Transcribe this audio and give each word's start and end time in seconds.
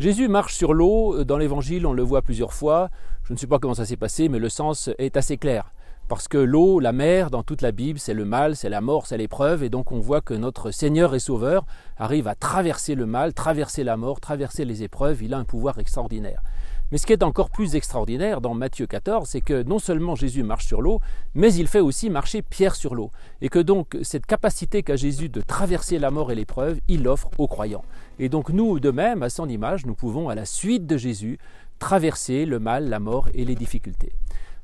Jésus 0.00 0.28
marche 0.28 0.54
sur 0.54 0.72
l'eau, 0.72 1.24
dans 1.24 1.36
l'évangile 1.36 1.86
on 1.86 1.92
le 1.92 2.02
voit 2.02 2.22
plusieurs 2.22 2.54
fois, 2.54 2.88
je 3.24 3.34
ne 3.34 3.38
sais 3.38 3.46
pas 3.46 3.58
comment 3.58 3.74
ça 3.74 3.84
s'est 3.84 3.98
passé, 3.98 4.30
mais 4.30 4.38
le 4.38 4.48
sens 4.48 4.88
est 4.96 5.18
assez 5.18 5.36
clair. 5.36 5.74
Parce 6.08 6.26
que 6.26 6.38
l'eau, 6.38 6.80
la 6.80 6.92
mer, 6.92 7.30
dans 7.30 7.42
toute 7.42 7.60
la 7.60 7.70
Bible, 7.70 7.98
c'est 7.98 8.14
le 8.14 8.24
mal, 8.24 8.56
c'est 8.56 8.70
la 8.70 8.80
mort, 8.80 9.06
c'est 9.06 9.18
l'épreuve, 9.18 9.62
et 9.62 9.68
donc 9.68 9.92
on 9.92 10.00
voit 10.00 10.22
que 10.22 10.32
notre 10.32 10.70
Seigneur 10.70 11.14
et 11.14 11.18
Sauveur 11.18 11.66
arrive 11.98 12.28
à 12.28 12.34
traverser 12.34 12.94
le 12.94 13.04
mal, 13.04 13.34
traverser 13.34 13.84
la 13.84 13.98
mort, 13.98 14.20
traverser 14.20 14.64
les 14.64 14.82
épreuves, 14.82 15.22
il 15.22 15.34
a 15.34 15.36
un 15.36 15.44
pouvoir 15.44 15.78
extraordinaire. 15.78 16.40
Mais 16.90 16.98
ce 16.98 17.06
qui 17.06 17.12
est 17.12 17.22
encore 17.22 17.50
plus 17.50 17.76
extraordinaire 17.76 18.40
dans 18.40 18.54
Matthieu 18.54 18.86
14, 18.86 19.28
c'est 19.28 19.40
que 19.40 19.62
non 19.62 19.78
seulement 19.78 20.16
Jésus 20.16 20.42
marche 20.42 20.66
sur 20.66 20.82
l'eau, 20.82 21.00
mais 21.34 21.54
il 21.54 21.68
fait 21.68 21.80
aussi 21.80 22.10
marcher 22.10 22.42
Pierre 22.42 22.74
sur 22.74 22.94
l'eau. 22.94 23.10
Et 23.40 23.48
que 23.48 23.60
donc 23.60 23.96
cette 24.02 24.26
capacité 24.26 24.82
qu'a 24.82 24.96
Jésus 24.96 25.28
de 25.28 25.40
traverser 25.40 25.98
la 25.98 26.10
mort 26.10 26.32
et 26.32 26.34
l'épreuve, 26.34 26.80
il 26.88 27.04
l'offre 27.04 27.30
aux 27.38 27.46
croyants. 27.46 27.84
Et 28.18 28.28
donc 28.28 28.50
nous, 28.50 28.80
de 28.80 28.90
même, 28.90 29.22
à 29.22 29.30
son 29.30 29.48
image, 29.48 29.86
nous 29.86 29.94
pouvons, 29.94 30.28
à 30.28 30.34
la 30.34 30.44
suite 30.44 30.86
de 30.86 30.96
Jésus, 30.96 31.38
traverser 31.78 32.44
le 32.44 32.58
mal, 32.58 32.88
la 32.88 32.98
mort 32.98 33.28
et 33.34 33.44
les 33.44 33.54
difficultés. 33.54 34.12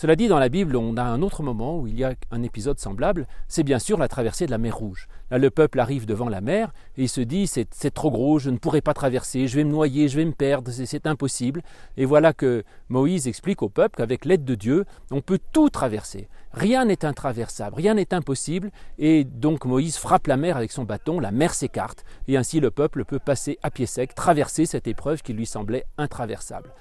Cela 0.00 0.16
dit, 0.16 0.28
dans 0.28 0.38
la 0.38 0.48
Bible, 0.48 0.76
on 0.76 0.96
a 0.96 1.02
un 1.02 1.20
autre 1.20 1.42
moment 1.42 1.78
où 1.78 1.86
il 1.86 1.98
y 1.98 2.04
a 2.04 2.14
un 2.30 2.42
épisode 2.42 2.78
semblable, 2.78 3.26
c'est 3.48 3.64
bien 3.64 3.78
sûr 3.78 3.98
la 3.98 4.08
traversée 4.08 4.46
de 4.46 4.50
la 4.50 4.56
mer 4.56 4.74
Rouge. 4.74 5.08
Là, 5.30 5.36
le 5.36 5.50
peuple 5.50 5.78
arrive 5.78 6.06
devant 6.06 6.30
la 6.30 6.40
mer 6.40 6.72
et 6.96 7.02
il 7.02 7.08
se 7.10 7.20
dit 7.20 7.46
c'est 7.46 7.90
trop 7.90 8.10
gros, 8.10 8.38
je 8.38 8.48
ne 8.48 8.56
pourrai 8.56 8.80
pas 8.80 8.94
traverser, 8.94 9.46
je 9.46 9.56
vais 9.56 9.64
me 9.64 9.70
noyer, 9.70 10.08
je 10.08 10.16
vais 10.16 10.24
me 10.24 10.32
perdre, 10.32 10.70
c'est 10.70 11.06
impossible. 11.06 11.60
Et 11.98 12.06
voilà 12.06 12.32
que 12.32 12.64
Moïse 12.88 13.28
explique 13.28 13.60
au 13.60 13.68
peuple 13.68 13.98
qu'avec 13.98 14.24
l'aide 14.24 14.46
de 14.46 14.54
Dieu, 14.54 14.86
on 15.10 15.20
peut 15.20 15.38
tout 15.52 15.68
traverser. 15.68 16.30
Rien 16.52 16.86
n'est 16.86 17.04
intraversable, 17.04 17.76
rien 17.76 17.92
n'est 17.92 18.14
impossible. 18.14 18.70
Et 18.98 19.24
donc 19.24 19.66
Moïse 19.66 19.98
frappe 19.98 20.28
la 20.28 20.38
mer 20.38 20.56
avec 20.56 20.72
son 20.72 20.84
bâton, 20.84 21.20
la 21.20 21.30
mer 21.30 21.52
s'écarte 21.52 22.04
et 22.26 22.38
ainsi 22.38 22.58
le 22.58 22.70
peuple 22.70 23.04
peut 23.04 23.18
passer 23.18 23.58
à 23.62 23.70
pied 23.70 23.84
sec, 23.84 24.14
traverser 24.14 24.64
cette 24.64 24.88
épreuve 24.88 25.20
qui 25.20 25.34
lui 25.34 25.44
semblait 25.44 25.84
intraversable. 25.98 26.72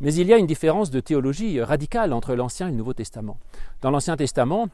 Mais 0.00 0.14
il 0.14 0.28
y 0.28 0.32
a 0.32 0.38
une 0.38 0.46
différence 0.46 0.90
de 0.90 1.00
théologie 1.00 1.60
radicale 1.60 2.12
entre 2.12 2.36
l'Ancien 2.36 2.67
le 2.68 2.74
Nouveau 2.74 2.94
Testament. 2.94 3.38
Dans 3.82 3.90
l'Ancien 3.90 4.16
Testament, 4.16 4.68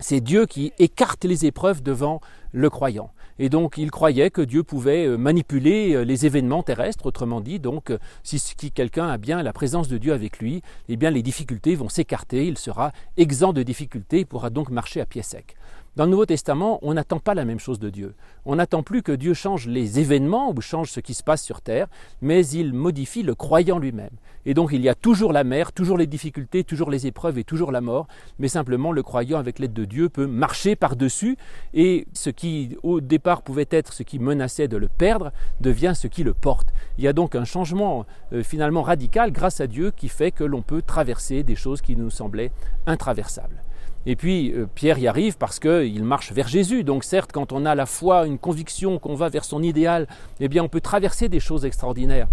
c'est 0.00 0.20
Dieu 0.20 0.46
qui 0.46 0.72
écarte 0.78 1.24
les 1.24 1.46
épreuves 1.46 1.82
devant 1.82 2.20
le 2.52 2.70
croyant. 2.70 3.10
Et 3.38 3.48
donc 3.48 3.78
il 3.78 3.90
croyait 3.90 4.30
que 4.30 4.42
Dieu 4.42 4.62
pouvait 4.62 5.06
euh, 5.06 5.16
manipuler 5.16 5.94
euh, 5.94 6.02
les 6.02 6.26
événements 6.26 6.62
terrestres, 6.62 7.06
autrement 7.06 7.40
dit, 7.40 7.58
donc 7.60 7.90
euh, 7.90 7.98
si 8.22 8.40
quelqu'un 8.72 9.08
a 9.08 9.18
bien 9.18 9.42
la 9.42 9.52
présence 9.52 9.88
de 9.88 9.98
Dieu 9.98 10.12
avec 10.12 10.38
lui, 10.38 10.62
eh 10.88 10.96
bien 10.96 11.10
les 11.10 11.22
difficultés 11.22 11.74
vont 11.74 11.88
s'écarter, 11.88 12.46
il 12.46 12.58
sera 12.58 12.92
exempt 13.16 13.52
de 13.52 13.62
difficultés, 13.62 14.20
il 14.20 14.26
pourra 14.26 14.50
donc 14.50 14.70
marcher 14.70 15.00
à 15.00 15.06
pied 15.06 15.22
sec. 15.22 15.56
Dans 15.98 16.04
le 16.04 16.12
Nouveau 16.12 16.26
Testament, 16.26 16.78
on 16.82 16.94
n'attend 16.94 17.18
pas 17.18 17.34
la 17.34 17.44
même 17.44 17.58
chose 17.58 17.80
de 17.80 17.90
Dieu. 17.90 18.14
On 18.44 18.54
n'attend 18.54 18.84
plus 18.84 19.02
que 19.02 19.10
Dieu 19.10 19.34
change 19.34 19.66
les 19.66 19.98
événements 19.98 20.54
ou 20.54 20.60
change 20.60 20.92
ce 20.92 21.00
qui 21.00 21.12
se 21.12 21.24
passe 21.24 21.42
sur 21.42 21.60
terre, 21.60 21.88
mais 22.22 22.46
il 22.46 22.72
modifie 22.72 23.24
le 23.24 23.34
croyant 23.34 23.80
lui-même. 23.80 24.12
Et 24.46 24.54
donc 24.54 24.70
il 24.72 24.80
y 24.80 24.88
a 24.88 24.94
toujours 24.94 25.32
la 25.32 25.42
mer, 25.42 25.72
toujours 25.72 25.98
les 25.98 26.06
difficultés, 26.06 26.62
toujours 26.62 26.92
les 26.92 27.08
épreuves 27.08 27.36
et 27.36 27.42
toujours 27.42 27.72
la 27.72 27.80
mort, 27.80 28.06
mais 28.38 28.46
simplement 28.46 28.92
le 28.92 29.02
croyant, 29.02 29.40
avec 29.40 29.58
l'aide 29.58 29.72
de 29.72 29.84
Dieu, 29.84 30.08
peut 30.08 30.28
marcher 30.28 30.76
par-dessus, 30.76 31.36
et 31.74 32.06
ce 32.12 32.30
qui 32.30 32.76
au 32.84 33.00
départ 33.00 33.42
pouvait 33.42 33.66
être 33.68 33.92
ce 33.92 34.04
qui 34.04 34.20
menaçait 34.20 34.68
de 34.68 34.76
le 34.76 34.86
perdre, 34.86 35.32
devient 35.60 35.94
ce 35.96 36.06
qui 36.06 36.22
le 36.22 36.32
porte. 36.32 36.68
Il 36.98 37.02
y 37.02 37.08
a 37.08 37.12
donc 37.12 37.34
un 37.34 37.44
changement 37.44 38.06
euh, 38.32 38.44
finalement 38.44 38.82
radical 38.82 39.32
grâce 39.32 39.60
à 39.60 39.66
Dieu 39.66 39.90
qui 39.90 40.08
fait 40.08 40.30
que 40.30 40.44
l'on 40.44 40.62
peut 40.62 40.80
traverser 40.80 41.42
des 41.42 41.56
choses 41.56 41.80
qui 41.80 41.96
nous 41.96 42.10
semblaient 42.10 42.52
intraversables. 42.86 43.64
Et 44.06 44.16
puis 44.16 44.52
euh, 44.52 44.66
Pierre 44.74 44.98
y 44.98 45.08
arrive 45.08 45.36
parce 45.36 45.58
qu'il 45.58 46.04
marche 46.04 46.32
vers 46.32 46.48
Jésus. 46.48 46.84
Donc 46.84 47.04
certes, 47.04 47.30
quand 47.32 47.52
on 47.52 47.66
a 47.66 47.74
la 47.74 47.86
foi, 47.86 48.26
une 48.26 48.38
conviction 48.38 48.98
qu'on 48.98 49.14
va 49.14 49.28
vers 49.28 49.44
son 49.44 49.62
idéal, 49.62 50.06
eh 50.40 50.48
bien 50.48 50.62
on 50.62 50.68
peut 50.68 50.80
traverser 50.80 51.28
des 51.28 51.40
choses 51.40 51.64
extraordinaires. 51.64 52.28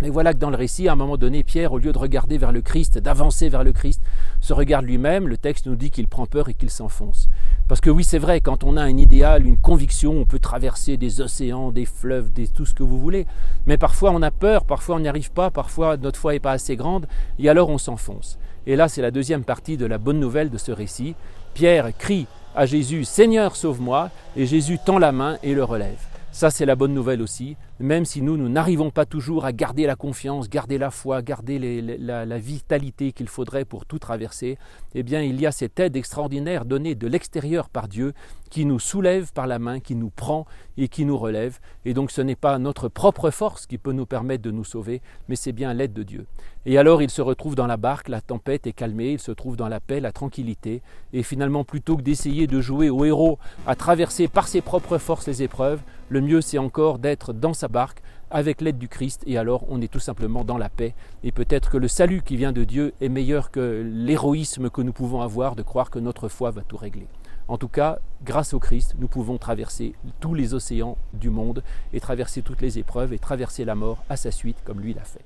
Mais 0.00 0.10
voilà 0.10 0.32
que 0.32 0.38
dans 0.38 0.50
le 0.50 0.56
récit, 0.56 0.88
à 0.88 0.92
un 0.92 0.96
moment 0.96 1.16
donné, 1.16 1.44
Pierre, 1.44 1.72
au 1.72 1.78
lieu 1.78 1.92
de 1.92 1.98
regarder 1.98 2.36
vers 2.36 2.50
le 2.50 2.62
Christ, 2.62 2.98
d'avancer 2.98 3.48
vers 3.48 3.62
le 3.62 3.72
Christ, 3.72 4.02
se 4.40 4.52
regarde 4.52 4.84
lui-même. 4.84 5.28
Le 5.28 5.38
texte 5.38 5.66
nous 5.66 5.76
dit 5.76 5.90
qu'il 5.90 6.08
prend 6.08 6.26
peur 6.26 6.48
et 6.48 6.54
qu'il 6.54 6.70
s'enfonce. 6.70 7.28
Parce 7.68 7.80
que 7.80 7.90
oui, 7.90 8.02
c'est 8.02 8.18
vrai, 8.18 8.40
quand 8.40 8.64
on 8.64 8.76
a 8.76 8.82
un 8.82 8.96
idéal, 8.96 9.46
une 9.46 9.56
conviction, 9.56 10.12
on 10.12 10.24
peut 10.24 10.40
traverser 10.40 10.96
des 10.96 11.20
océans, 11.20 11.70
des 11.70 11.86
fleuves, 11.86 12.30
tout 12.52 12.66
ce 12.66 12.74
que 12.74 12.82
vous 12.82 12.98
voulez. 12.98 13.26
Mais 13.66 13.78
parfois 13.78 14.10
on 14.10 14.20
a 14.22 14.32
peur, 14.32 14.64
parfois 14.64 14.96
on 14.96 15.00
n'y 15.00 15.08
arrive 15.08 15.30
pas, 15.30 15.50
parfois 15.50 15.96
notre 15.96 16.18
foi 16.18 16.32
n'est 16.32 16.40
pas 16.40 16.52
assez 16.52 16.74
grande, 16.76 17.06
et 17.38 17.48
alors 17.48 17.68
on 17.68 17.78
s'enfonce. 17.78 18.36
Et 18.66 18.76
là, 18.76 18.88
c'est 18.88 19.02
la 19.02 19.10
deuxième 19.10 19.44
partie 19.44 19.76
de 19.76 19.86
la 19.86 19.98
bonne 19.98 20.20
nouvelle 20.20 20.50
de 20.50 20.58
ce 20.58 20.72
récit. 20.72 21.14
Pierre 21.52 21.96
crie 21.96 22.26
à 22.56 22.66
Jésus, 22.66 23.04
Seigneur, 23.04 23.56
sauve-moi, 23.56 24.10
et 24.36 24.46
Jésus 24.46 24.78
tend 24.84 24.98
la 24.98 25.12
main 25.12 25.38
et 25.42 25.54
le 25.54 25.64
relève. 25.64 26.00
Ça, 26.32 26.50
c'est 26.50 26.66
la 26.66 26.74
bonne 26.74 26.94
nouvelle 26.94 27.22
aussi. 27.22 27.56
Même 27.80 28.04
si 28.04 28.22
nous, 28.22 28.36
nous 28.36 28.48
n'arrivons 28.48 28.90
pas 28.90 29.04
toujours 29.04 29.44
à 29.44 29.52
garder 29.52 29.84
la 29.84 29.96
confiance, 29.96 30.48
garder 30.48 30.78
la 30.78 30.90
foi, 30.90 31.22
garder 31.22 31.80
la, 31.98 32.24
la, 32.24 32.38
vitalité 32.38 33.12
qu'il 33.12 33.28
faudrait 33.28 33.64
pour 33.64 33.84
tout 33.84 33.98
traverser, 33.98 34.58
eh 34.94 35.02
bien, 35.02 35.22
il 35.22 35.40
y 35.40 35.46
a 35.46 35.50
cette 35.50 35.80
aide 35.80 35.96
extraordinaire 35.96 36.66
donnée 36.66 36.94
de 36.94 37.08
l'extérieur 37.08 37.68
par 37.68 37.88
Dieu 37.88 38.14
qui 38.48 38.64
nous 38.64 38.78
soulève 38.78 39.32
par 39.32 39.48
la 39.48 39.58
main, 39.58 39.80
qui 39.80 39.96
nous 39.96 40.10
prend 40.10 40.46
et 40.76 40.86
qui 40.86 41.04
nous 41.04 41.18
relève. 41.18 41.58
Et 41.84 41.94
donc, 41.94 42.12
ce 42.12 42.20
n'est 42.20 42.36
pas 42.36 42.60
notre 42.60 42.88
propre 42.88 43.30
force 43.30 43.66
qui 43.66 43.78
peut 43.78 43.90
nous 43.90 44.06
permettre 44.06 44.44
de 44.44 44.52
nous 44.52 44.62
sauver, 44.62 45.02
mais 45.28 45.34
c'est 45.34 45.50
bien 45.50 45.74
l'aide 45.74 45.92
de 45.92 46.04
Dieu. 46.04 46.26
Et 46.66 46.78
alors, 46.78 47.02
il 47.02 47.10
se 47.10 47.22
retrouve 47.22 47.56
dans 47.56 47.66
la 47.66 47.76
barque, 47.76 48.08
la 48.08 48.20
tempête 48.20 48.68
est 48.68 48.72
calmée, 48.72 49.12
il 49.12 49.18
se 49.18 49.32
trouve 49.32 49.56
dans 49.56 49.68
la 49.68 49.80
paix, 49.80 49.98
la 49.98 50.12
tranquillité. 50.12 50.82
Et 51.12 51.24
finalement, 51.24 51.64
plutôt 51.64 51.96
que 51.96 52.02
d'essayer 52.02 52.46
de 52.46 52.60
jouer 52.60 52.90
au 52.90 53.04
héros 53.04 53.38
à 53.66 53.74
traverser 53.74 54.28
par 54.28 54.46
ses 54.46 54.60
propres 54.60 54.98
forces 54.98 55.26
les 55.26 55.42
épreuves, 55.42 55.80
le 56.08 56.20
mieux 56.20 56.40
c'est 56.40 56.58
encore 56.58 56.98
d'être 56.98 57.32
dans 57.32 57.54
sa 57.64 57.68
barque 57.68 58.02
avec 58.30 58.60
l'aide 58.60 58.76
du 58.76 58.88
Christ 58.88 59.22
et 59.26 59.38
alors 59.38 59.64
on 59.70 59.80
est 59.80 59.88
tout 59.88 59.98
simplement 59.98 60.44
dans 60.44 60.58
la 60.58 60.68
paix 60.68 60.94
et 61.22 61.32
peut-être 61.32 61.70
que 61.70 61.78
le 61.78 61.88
salut 61.88 62.20
qui 62.20 62.36
vient 62.36 62.52
de 62.52 62.64
Dieu 62.64 62.92
est 63.00 63.08
meilleur 63.08 63.50
que 63.50 63.82
l'héroïsme 63.90 64.68
que 64.68 64.82
nous 64.82 64.92
pouvons 64.92 65.22
avoir 65.22 65.56
de 65.56 65.62
croire 65.62 65.88
que 65.88 65.98
notre 65.98 66.28
foi 66.28 66.50
va 66.50 66.60
tout 66.60 66.76
régler. 66.76 67.06
En 67.48 67.56
tout 67.56 67.68
cas, 67.68 68.00
grâce 68.22 68.52
au 68.52 68.58
Christ, 68.58 68.96
nous 68.98 69.08
pouvons 69.08 69.38
traverser 69.38 69.94
tous 70.20 70.34
les 70.34 70.52
océans 70.52 70.98
du 71.14 71.30
monde 71.30 71.62
et 71.94 72.00
traverser 72.00 72.42
toutes 72.42 72.60
les 72.60 72.78
épreuves 72.78 73.14
et 73.14 73.18
traverser 73.18 73.64
la 73.64 73.74
mort 73.74 74.04
à 74.10 74.16
sa 74.16 74.30
suite 74.30 74.58
comme 74.62 74.80
lui 74.80 74.92
l'a 74.92 75.04
fait. 75.04 75.24